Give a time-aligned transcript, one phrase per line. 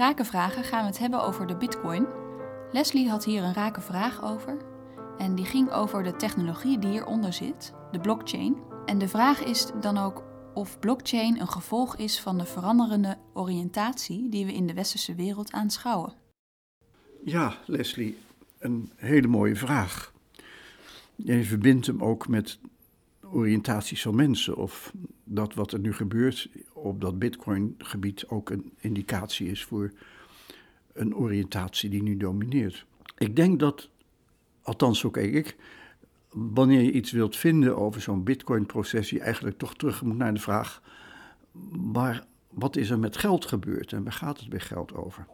[0.00, 2.06] Rake Vragen gaan we het hebben over de Bitcoin.
[2.72, 4.56] Leslie had hier een rake vraag over.
[5.18, 8.56] En die ging over de technologie die hieronder zit, de blockchain.
[8.86, 10.24] En de vraag is dan ook
[10.54, 15.52] of blockchain een gevolg is van de veranderende oriëntatie die we in de westerse wereld
[15.52, 16.12] aanschouwen.
[17.24, 18.16] Ja, Leslie,
[18.58, 20.12] een hele mooie vraag.
[21.16, 22.58] Je verbindt hem ook met
[23.32, 24.56] oriëntaties van mensen.
[24.56, 24.92] Of
[25.24, 26.48] dat wat er nu gebeurt
[26.80, 29.92] op dat Bitcoin-gebied ook een indicatie is voor
[30.92, 32.86] een oriëntatie die nu domineert.
[33.18, 33.88] Ik denk dat,
[34.62, 35.56] althans zo kijk ik,
[36.28, 40.40] wanneer je iets wilt vinden over zo'n Bitcoin-proces, je eigenlijk toch terug moet naar de
[40.40, 40.82] vraag:
[41.92, 45.26] waar, wat is er met geld gebeurd en waar gaat het bij geld over?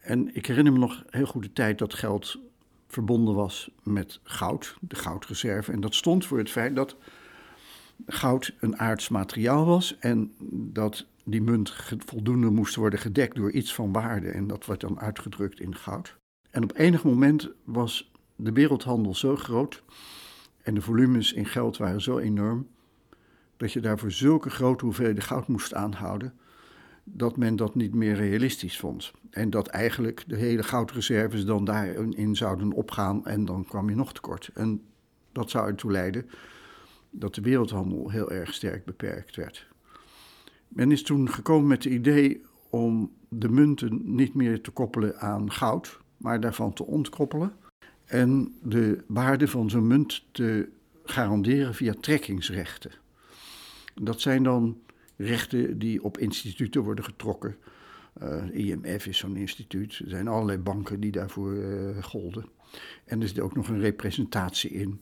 [0.00, 2.38] En ik herinner me nog heel goed de tijd dat geld
[2.86, 5.72] verbonden was met goud, de goudreserve.
[5.72, 6.96] En dat stond voor het feit dat
[8.06, 13.74] goud een aards materiaal was en dat die munt voldoende moest worden gedekt door iets
[13.74, 14.30] van waarde.
[14.30, 16.16] En dat werd dan uitgedrukt in goud.
[16.50, 19.82] En op enig moment was de wereldhandel zo groot
[20.62, 22.68] en de volumes in geld waren zo enorm
[23.56, 26.34] dat je daarvoor zulke grote hoeveelheden goud moest aanhouden
[27.12, 29.12] dat men dat niet meer realistisch vond.
[29.30, 34.12] En dat eigenlijk de hele goudreserves dan daarin zouden opgaan en dan kwam je nog
[34.12, 34.50] tekort.
[34.54, 34.82] En
[35.32, 36.30] dat zou ertoe leiden
[37.10, 39.66] dat de wereldhandel heel erg sterk beperkt werd.
[40.68, 45.52] Men is toen gekomen met het idee om de munten niet meer te koppelen aan
[45.52, 47.52] goud, maar daarvan te ontkoppelen
[48.04, 50.68] en de waarde van zo'n munt te
[51.04, 52.90] garanderen via trekkingsrechten.
[53.94, 54.78] Dat zijn dan
[55.16, 57.56] rechten die op instituten worden getrokken.
[58.12, 59.98] Eh, IMF is zo'n instituut.
[59.98, 62.46] Er zijn allerlei banken die daarvoor uh, golden.
[63.04, 65.00] En er zit ook nog een representatie in,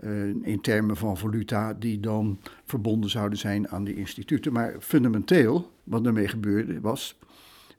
[0.00, 4.52] uh, in termen van valuta, die dan verbonden zouden zijn aan die instituten.
[4.52, 7.18] Maar fundamenteel, wat daarmee gebeurde, was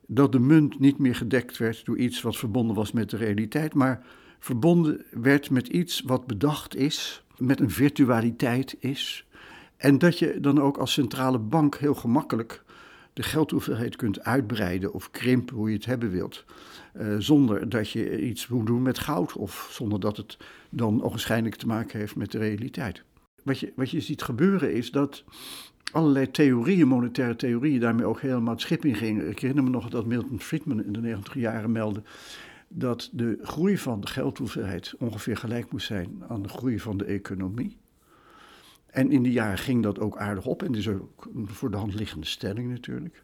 [0.07, 3.73] dat de munt niet meer gedekt werd door iets wat verbonden was met de realiteit,
[3.73, 4.05] maar
[4.39, 9.27] verbonden werd met iets wat bedacht is, met een virtualiteit is,
[9.77, 12.63] en dat je dan ook als centrale bank heel gemakkelijk
[13.13, 16.45] de geldhoeveelheid kunt uitbreiden of krimpen hoe je het hebben wilt.
[16.99, 20.37] Uh, zonder dat je iets moet doen met goud of zonder dat het
[20.69, 23.03] dan ogenschijnlijk te maken heeft met de realiteit.
[23.43, 25.23] Wat je, wat je ziet gebeuren is dat
[25.91, 29.29] allerlei theorieën, monetaire theorieën, daarmee ook helemaal het schip in gingen.
[29.29, 32.01] Ik herinner me nog dat Milton Friedman in de 90 jaren meldde
[32.67, 37.05] dat de groei van de geldhoeveelheid ongeveer gelijk moest zijn aan de groei van de
[37.05, 37.77] economie.
[38.85, 40.63] En in die jaren ging dat ook aardig op.
[40.63, 43.23] En dat is ook een voor de hand liggende stelling natuurlijk.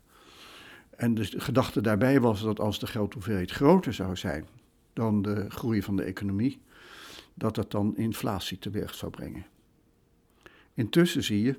[0.97, 4.45] En de gedachte daarbij was dat als de geldhoeveelheid groter zou zijn
[4.93, 6.61] dan de groei van de economie,
[7.33, 9.45] dat dat dan inflatie teweeg zou brengen.
[10.73, 11.55] Intussen zie je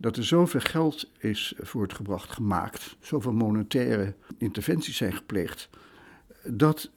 [0.00, 5.68] dat er zoveel geld is voortgebracht, gemaakt, zoveel monetaire interventies zijn gepleegd,
[6.44, 6.90] dat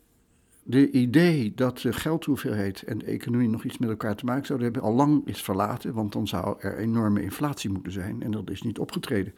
[0.64, 4.72] de idee dat de geldhoeveelheid en de economie nog iets met elkaar te maken zouden
[4.72, 8.50] hebben, al lang is verlaten, want dan zou er enorme inflatie moeten zijn en dat
[8.50, 9.34] is niet opgetreden.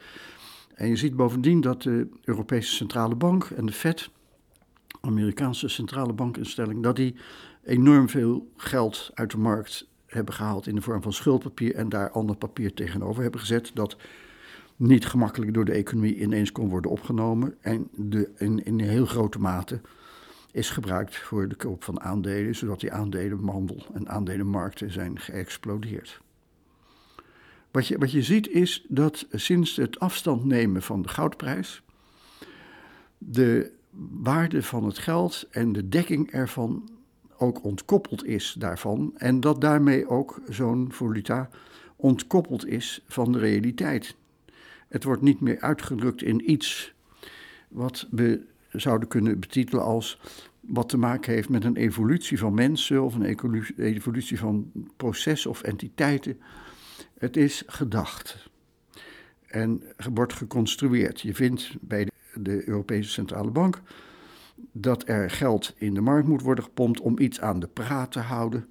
[0.78, 4.10] En je ziet bovendien dat de Europese Centrale Bank en de Fed,
[5.00, 7.14] Amerikaanse centrale bankinstelling, dat die
[7.64, 12.10] enorm veel geld uit de markt hebben gehaald in de vorm van schuldpapier en daar
[12.10, 13.96] ander papier tegenover hebben gezet dat
[14.76, 19.38] niet gemakkelijk door de economie ineens kon worden opgenomen en de, in, in heel grote
[19.38, 19.80] mate
[20.52, 26.20] is gebruikt voor de koop van aandelen, zodat die aandelenhandel en aandelenmarkten zijn geëxplodeerd.
[27.70, 31.82] Wat je, wat je ziet is dat sinds het afstand nemen van de goudprijs,
[33.18, 33.70] de
[34.22, 36.88] waarde van het geld en de dekking ervan
[37.36, 39.12] ook ontkoppeld is daarvan.
[39.16, 41.50] En dat daarmee ook zo'n valuta
[41.96, 44.16] ontkoppeld is van de realiteit.
[44.88, 46.94] Het wordt niet meer uitgedrukt in iets
[47.68, 48.40] wat we
[48.70, 50.20] zouden kunnen betitelen als
[50.60, 53.36] wat te maken heeft met een evolutie van mensen of een
[53.76, 56.40] evolutie van processen of entiteiten.
[57.18, 58.48] Het is gedacht
[59.46, 59.82] en
[60.12, 61.20] wordt geconstrueerd.
[61.20, 63.80] Je vindt bij de Europese Centrale Bank
[64.72, 68.20] dat er geld in de markt moet worden gepompt om iets aan de praat te
[68.20, 68.68] houden.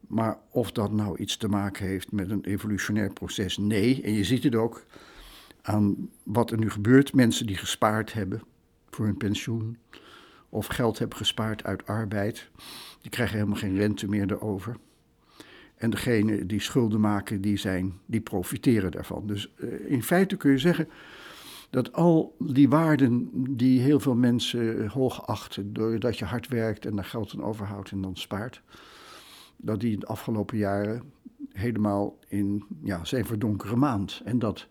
[0.00, 4.02] Maar of dat nou iets te maken heeft met een evolutionair proces, nee.
[4.02, 4.84] En je ziet het ook
[5.62, 7.14] aan wat er nu gebeurt.
[7.14, 8.42] Mensen die gespaard hebben,
[8.90, 9.78] voor hun pensioen
[10.48, 12.50] of geld hebben gespaard uit arbeid,
[13.00, 14.76] die krijgen helemaal geen rente meer erover.
[15.80, 19.26] En degene die schulden maken, die, zijn, die profiteren daarvan.
[19.26, 20.88] Dus uh, in feite kun je zeggen
[21.70, 26.96] dat al die waarden die heel veel mensen hoog achten, doordat je hard werkt en
[26.96, 28.62] daar geld aan overhoudt en dan spaart,
[29.56, 31.02] dat die in de afgelopen jaren
[31.52, 34.20] helemaal in ja, zijn verdonkere maand.
[34.24, 34.66] En dat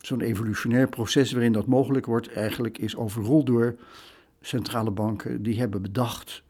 [0.00, 3.76] zo'n evolutionair proces waarin dat mogelijk wordt, eigenlijk is overrold door
[4.40, 5.42] centrale banken.
[5.42, 6.42] Die hebben bedacht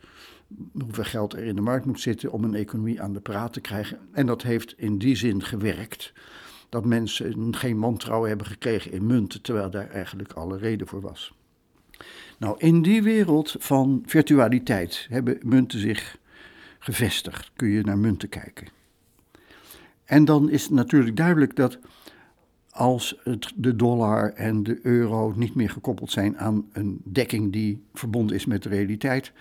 [0.73, 3.61] hoeveel geld er in de markt moet zitten om een economie aan de praat te
[3.61, 3.99] krijgen.
[4.12, 6.12] En dat heeft in die zin gewerkt
[6.69, 11.35] dat mensen geen wantrouwen hebben gekregen in munten, terwijl daar eigenlijk alle reden voor was.
[12.38, 16.19] Nou, in die wereld van virtualiteit hebben munten zich
[16.79, 17.50] gevestigd.
[17.56, 18.69] Kun je naar munten kijken.
[20.05, 21.79] En dan is het natuurlijk duidelijk dat
[22.70, 27.82] als het, de dollar en de euro niet meer gekoppeld zijn aan een dekking die
[27.94, 29.32] verbonden is met de realiteit,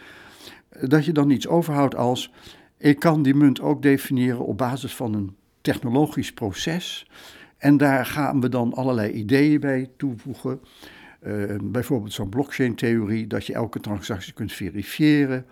[0.81, 2.31] dat je dan iets overhoudt als
[2.77, 7.07] ik kan die munt ook definiëren op basis van een technologisch proces.
[7.57, 10.59] En daar gaan we dan allerlei ideeën bij toevoegen.
[11.23, 15.45] Uh, bijvoorbeeld zo'n blockchain-theorie, dat je elke transactie kunt verifiëren.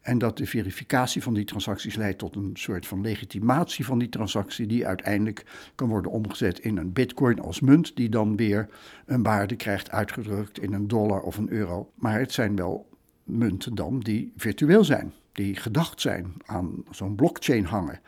[0.00, 4.08] En dat de verificatie van die transacties leidt tot een soort van legitimatie van die
[4.08, 5.44] transactie, die uiteindelijk
[5.74, 8.68] kan worden omgezet in een bitcoin als munt, die dan weer
[9.06, 11.90] een waarde krijgt uitgedrukt in een dollar of een euro.
[11.94, 12.86] Maar het zijn wel
[13.24, 18.00] munten dan die virtueel zijn, die gedacht zijn aan zo'n blockchain hangen.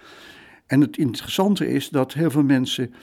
[0.66, 2.94] En het interessante is dat heel veel mensen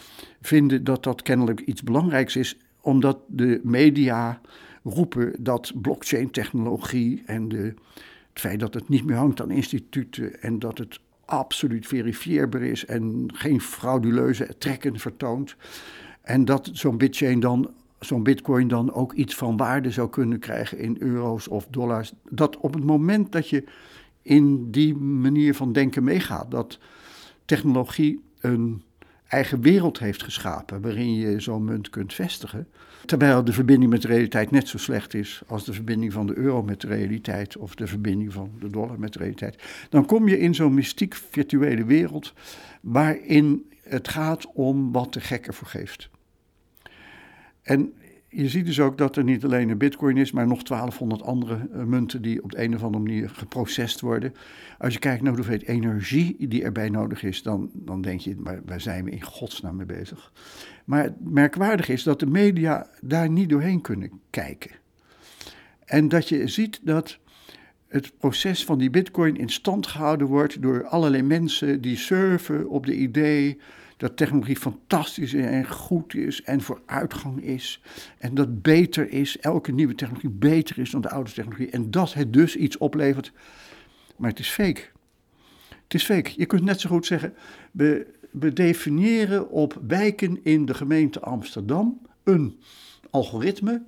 [0.41, 4.41] vinden dat dat kennelijk iets belangrijks is, omdat de media
[4.83, 7.73] roepen dat blockchain-technologie en de,
[8.29, 12.85] het feit dat het niet meer hangt aan instituten en dat het absoluut verifieerbaar is
[12.85, 15.55] en geen frauduleuze trekken vertoont.
[16.21, 17.73] En dat zo'n bitchain dan,
[18.05, 22.13] zo'n bitcoin dan ook iets van waarde zou kunnen krijgen in euro's of dollars.
[22.29, 23.63] Dat op het moment dat je
[24.21, 26.79] in die manier van denken meegaat, dat
[27.45, 28.83] technologie een
[29.27, 32.67] eigen wereld heeft geschapen waarin je zo'n munt kunt vestigen.
[33.05, 36.37] Terwijl de verbinding met de realiteit net zo slecht is als de verbinding van de
[36.37, 39.63] euro met de realiteit of de verbinding van de dollar met de realiteit.
[39.89, 42.33] Dan kom je in zo'n mystiek virtuele wereld
[42.81, 46.09] waarin het gaat om wat de gek ervoor geeft.
[47.63, 47.93] En
[48.27, 51.67] je ziet dus ook dat er niet alleen een bitcoin is, maar nog 1200 andere
[51.73, 54.33] uh, munten die op de een of andere manier geprocessed worden.
[54.77, 58.61] Als je kijkt naar de energie die erbij nodig is, dan, dan denk je, maar
[58.65, 60.31] waar zijn we in godsnaam mee bezig?
[60.85, 64.71] Maar het merkwaardig is dat de media daar niet doorheen kunnen kijken.
[65.85, 67.19] En dat je ziet dat
[67.93, 72.85] het proces van die bitcoin in stand gehouden wordt door allerlei mensen die surfen op
[72.85, 73.59] de idee
[73.97, 77.81] dat technologie fantastisch en goed is en vooruitgang is.
[78.17, 81.69] En dat beter is, elke nieuwe technologie beter is dan de oude technologie.
[81.69, 83.31] En dat het dus iets oplevert.
[84.15, 84.81] Maar het is fake.
[85.83, 86.31] Het is fake.
[86.35, 87.33] Je kunt net zo goed zeggen,
[87.71, 92.59] we, we definiëren op wijken in de gemeente Amsterdam een
[93.09, 93.81] algoritme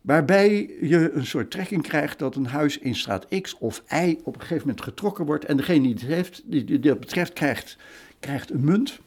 [0.00, 4.34] waarbij je een soort trekking krijgt dat een huis in straat X of Y op
[4.34, 7.76] een gegeven moment getrokken wordt en degene die het heeft, die, dat betreft krijgt,
[8.20, 9.00] krijgt een munt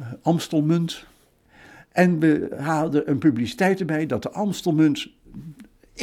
[0.00, 1.04] uh, Amstelmunt.
[1.92, 5.08] En we haalden een publiciteit erbij dat de Amstelmunt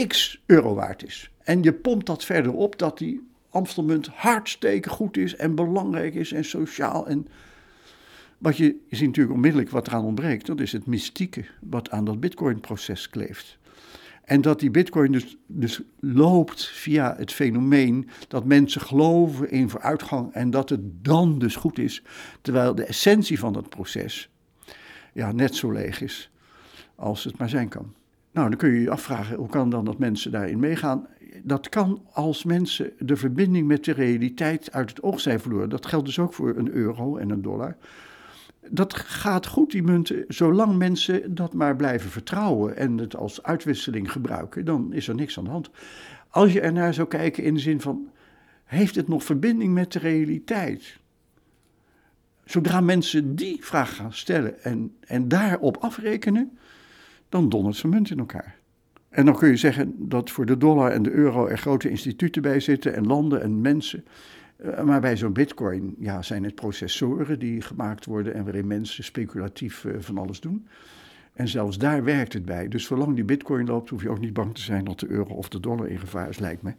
[0.08, 1.30] x euro waard is.
[1.44, 6.32] En je pompt dat verder op dat die Amstelmunt hartstikke goed is en belangrijk is
[6.32, 7.08] en sociaal.
[7.08, 7.28] En
[8.38, 12.06] wat je, je ziet natuurlijk onmiddellijk wat eraan ontbreekt, dat is het mystieke wat aan
[12.06, 13.58] dat bitcoin-proces kleeft.
[14.26, 20.34] En dat die bitcoin dus, dus loopt via het fenomeen dat mensen geloven in vooruitgang
[20.34, 22.04] en dat het dan dus goed is,
[22.42, 24.30] terwijl de essentie van dat proces
[25.14, 26.32] ja, net zo leeg is
[26.96, 27.94] als het maar zijn kan.
[28.32, 31.08] Nou, dan kun je je afvragen, hoe kan dan dat mensen daarin meegaan?
[31.44, 35.70] Dat kan als mensen de verbinding met de realiteit uit het oog zijn verloren.
[35.70, 37.78] Dat geldt dus ook voor een euro en een dollar
[38.70, 44.12] dat gaat goed, die munten, zolang mensen dat maar blijven vertrouwen en het als uitwisseling
[44.12, 45.70] gebruiken, dan is er niks aan de hand.
[46.30, 48.10] Als je ernaar zou kijken in de zin van,
[48.64, 51.00] heeft het nog verbinding met de realiteit?
[52.46, 56.58] Zodra mensen die vraag gaan stellen en, en daarop afrekenen,
[57.30, 58.56] dan dondert ze munt in elkaar.
[59.10, 62.42] En dan kun je zeggen dat voor de dollar en de euro er grote instituten
[62.42, 64.06] bij zitten en landen en mensen.
[64.56, 69.04] Eh, maar bij zo'n bitcoin ja, zijn het processoren die gemaakt worden en waarin mensen
[69.04, 70.68] speculatief eh, van alles doen.
[71.34, 72.68] En zelfs daar werkt het bij.
[72.68, 75.34] Dus zolang die bitcoin loopt, hoef je ook niet bang te zijn dat de euro
[75.34, 76.74] of de dollar in gevaar is, lijkt me.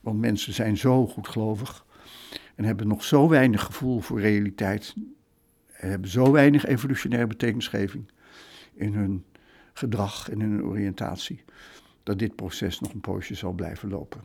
[0.00, 1.86] Want mensen zijn zo goedgelovig
[2.54, 4.94] en hebben nog zo weinig gevoel voor realiteit.
[5.72, 8.10] En hebben zo weinig evolutionaire betekenisgeving
[8.72, 9.24] in hun
[9.72, 11.44] gedrag en in hun oriëntatie.
[12.02, 14.20] Dat dit proces nog een poosje zal blijven lopen.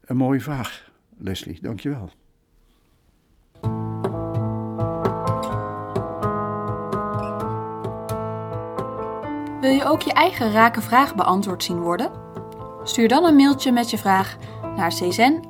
[0.00, 0.94] Een mooie vraag.
[1.18, 2.10] Leslie, dankjewel.
[9.60, 12.10] Wil je ook je eigen rake vraag beantwoord zien worden?
[12.84, 14.36] Stuur dan een mailtje met je vraag
[14.76, 15.44] naar czen